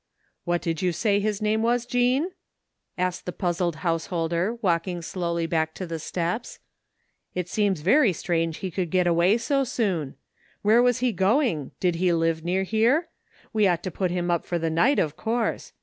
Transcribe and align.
*' 0.25 0.43
What 0.45 0.63
did 0.63 0.81
you 0.81 0.91
say 0.93 1.19
his 1.19 1.43
name 1.43 1.61
was, 1.61 1.85
Jean?" 1.85 2.31
asked 2.97 3.27
the 3.27 3.31
puzzled 3.31 3.75
householder 3.85 4.55
walking 4.59 5.03
slowly 5.03 5.45
bade 5.45 5.75
to 5.75 5.85
the 5.85 5.99
steps." 5.99 6.57
It 7.35 7.47
seems 7.47 7.81
very 7.81 8.11
strange 8.11 8.57
he 8.57 8.71
could 8.71 8.89
get 8.89 9.05
away 9.05 9.37
so 9.37 9.63
soon. 9.63 10.15
Where 10.63 10.81
was 10.81 11.01
he 11.01 11.11
going? 11.11 11.69
Did 11.79 11.97
he 11.97 12.11
live 12.13 12.43
near 12.43 12.63
here? 12.63 13.09
We 13.53 13.67
ought 13.67 13.83
to 13.83 13.91
put 13.91 14.09
him 14.09 14.31
up 14.31 14.43
for 14.43 14.57
the 14.57 14.71
night, 14.71 14.97
of 14.97 15.15
course. 15.15 15.71